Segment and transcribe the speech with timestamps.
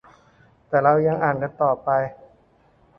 [0.67, 1.89] แต่เราก็ยังอ่านกันต่อไป